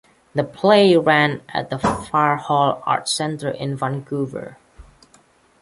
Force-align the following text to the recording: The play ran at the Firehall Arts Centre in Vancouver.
The 0.33 0.43
play 0.43 0.97
ran 0.97 1.43
at 1.47 1.69
the 1.69 1.77
Firehall 1.77 2.81
Arts 2.87 3.11
Centre 3.13 3.51
in 3.51 3.75
Vancouver. 3.77 4.57